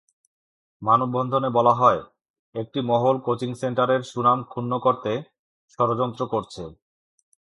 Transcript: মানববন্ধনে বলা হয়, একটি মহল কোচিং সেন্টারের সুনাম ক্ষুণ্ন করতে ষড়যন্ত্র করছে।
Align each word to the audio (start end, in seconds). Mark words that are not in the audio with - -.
মানববন্ধনে 0.81 1.49
বলা 1.49 1.73
হয়, 1.73 2.01
একটি 2.55 2.79
মহল 2.81 3.15
কোচিং 3.19 3.51
সেন্টারের 3.53 4.01
সুনাম 4.03 4.39
ক্ষুণ্ন 4.43 4.73
করতে 4.79 5.11
ষড়যন্ত্র 5.69 6.21
করছে। 6.27 6.63